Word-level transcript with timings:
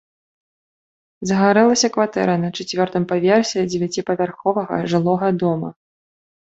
Загарэлася 1.31 1.91
кватэра 1.97 2.35
на 2.47 2.51
чацвёртым 2.57 3.07
паверсе 3.13 3.59
дзевяціпавярховага 3.69 4.83
жылога 4.97 5.27
дома. 5.47 5.69